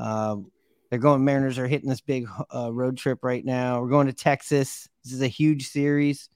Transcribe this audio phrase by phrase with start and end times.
[0.00, 0.50] Um,
[0.88, 1.24] they're going.
[1.24, 3.80] Mariners are hitting this big uh, road trip right now.
[3.80, 4.88] We're going to Texas.
[5.04, 6.28] This is a huge series.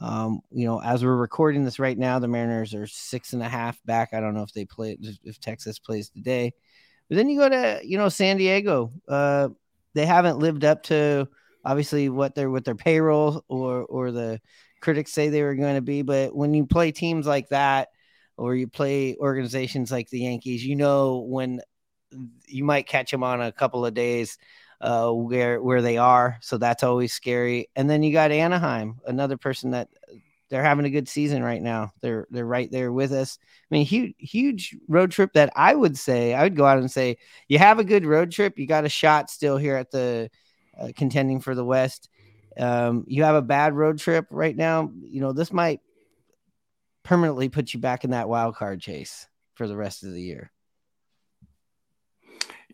[0.00, 3.48] Um, you know, as we're recording this right now, the Mariners are six and a
[3.48, 4.10] half back.
[4.12, 6.52] I don't know if they play if Texas plays today,
[7.08, 8.92] but then you go to you know San Diego.
[9.08, 9.48] Uh,
[9.94, 11.28] they haven't lived up to
[11.64, 14.40] obviously what they're with their payroll or or the
[14.80, 16.02] critics say they were going to be.
[16.02, 17.88] But when you play teams like that,
[18.36, 21.60] or you play organizations like the Yankees, you know when
[22.46, 24.38] you might catch them on a couple of days
[24.80, 26.38] uh, where where they are.
[26.40, 27.68] So that's always scary.
[27.76, 29.88] And then you got Anaheim, another person that
[30.50, 31.92] they're having a good season right now.
[32.02, 33.38] They're they're right there with us.
[33.42, 36.90] I mean, huge huge road trip that I would say I would go out and
[36.90, 37.16] say
[37.48, 38.58] you have a good road trip.
[38.58, 40.30] You got a shot still here at the
[40.78, 42.10] uh, contending for the West.
[42.58, 44.90] Um, you have a bad road trip right now.
[45.00, 45.80] You know this might
[47.02, 50.52] permanently put you back in that wild card chase for the rest of the year.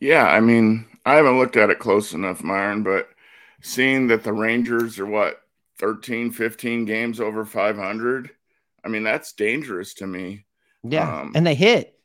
[0.00, 3.08] Yeah, I mean, I haven't looked at it close enough, Myron, but
[3.62, 5.42] seeing that the Rangers are what
[5.78, 8.30] 13, 15 games over 500,
[8.84, 10.44] I mean, that's dangerous to me.
[10.82, 11.20] Yeah.
[11.20, 11.98] Um, and they hit.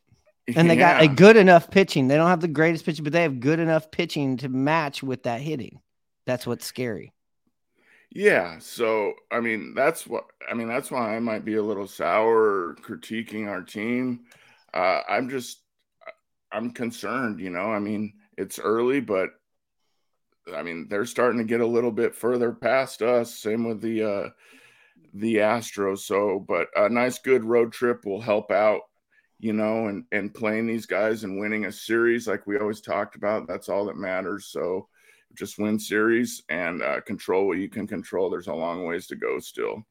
[0.56, 1.00] And they yeah.
[1.00, 2.08] got a good enough pitching.
[2.08, 5.24] They don't have the greatest pitching, but they have good enough pitching to match with
[5.24, 5.80] that hitting.
[6.26, 7.14] That's what's scary.
[8.10, 8.60] Yeah.
[8.60, 12.76] So, I mean, that's what, I mean, that's why I might be a little sour
[12.82, 14.22] critiquing our team.
[14.74, 15.63] Uh, I'm just,
[16.54, 17.72] I'm concerned, you know.
[17.72, 19.30] I mean, it's early, but
[20.56, 23.34] I mean, they're starting to get a little bit further past us.
[23.36, 24.30] Same with the uh
[25.14, 26.00] the Astros.
[26.00, 28.82] So, but a nice good road trip will help out,
[29.40, 33.16] you know, and and playing these guys and winning a series like we always talked
[33.16, 33.48] about.
[33.48, 34.48] That's all that matters.
[34.48, 34.88] So,
[35.36, 38.30] just win series and uh, control what you can control.
[38.30, 39.84] There's a long ways to go still.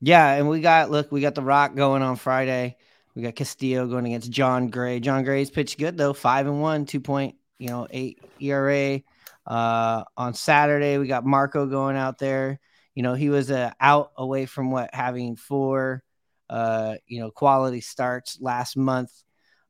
[0.00, 2.76] Yeah, and we got look, we got the Rock going on Friday.
[3.14, 5.00] We got Castillo going against Jon Gray.
[5.00, 9.00] Jon Gray's pitched good though, five and one, two point, you know, eight ERA.
[9.46, 12.60] Uh, on Saturday, we got Marco going out there.
[12.94, 16.02] You know, he was uh, out away from what having four,
[16.48, 19.10] uh, you know, quality starts last month.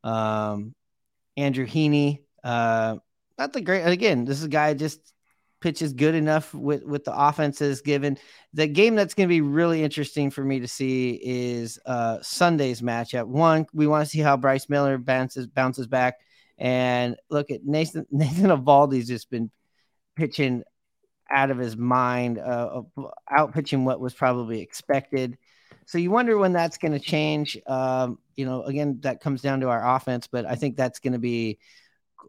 [0.03, 0.75] Um,
[1.37, 2.97] Andrew Heaney, uh,
[3.37, 3.83] not the great.
[3.83, 4.99] Again, this is a guy just
[5.61, 8.17] pitches good enough with with the offenses given.
[8.53, 12.81] The game that's going to be really interesting for me to see is uh, Sunday's
[12.81, 13.27] matchup.
[13.27, 16.15] One, we want to see how Bryce Miller bounces bounces back,
[16.57, 19.49] and look at Nathan Nathan Eovaldi's just been
[20.15, 20.63] pitching
[21.29, 22.81] out of his mind, uh,
[23.29, 25.37] out pitching what was probably expected.
[25.85, 27.57] So you wonder when that's going to change.
[27.67, 31.13] Um, you know, again, that comes down to our offense, but I think that's going
[31.13, 31.59] to be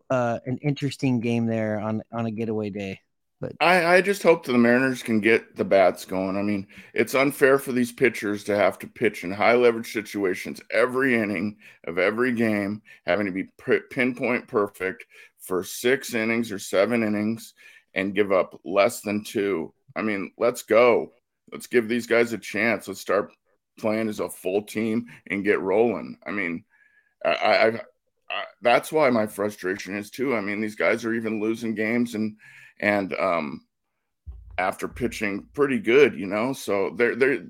[0.09, 3.01] uh, an interesting game there on on a getaway day.
[3.43, 6.37] But I, I just hope that the Mariners can get the bats going.
[6.37, 6.65] I mean,
[6.95, 11.57] it's unfair for these pitchers to have to pitch in high leverage situations every inning
[11.89, 13.49] of every game, having to be
[13.91, 15.07] pinpoint perfect
[15.41, 17.55] for six innings or seven innings
[17.95, 19.75] and give up less than two.
[19.97, 21.13] I mean, let's go.
[21.51, 22.87] Let's give these guys a chance.
[22.87, 23.33] Let's start
[23.77, 26.17] playing as a full team and get rolling.
[26.25, 26.65] I mean,
[27.25, 27.81] I, I,
[28.61, 30.35] That's why my frustration is too.
[30.35, 32.37] I mean, these guys are even losing games and
[32.81, 33.67] and um,
[34.59, 36.53] after pitching pretty good, you know.
[36.53, 37.47] So they're they're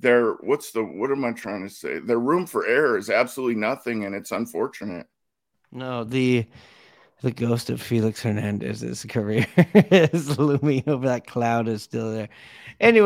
[0.00, 1.98] they're what's the what am I trying to say?
[1.98, 5.06] Their room for error is absolutely nothing, and it's unfortunate.
[5.72, 6.46] No, the
[7.22, 12.28] the ghost of Felix Hernandez's career is looming over that cloud is still there.
[12.80, 13.04] Anyway.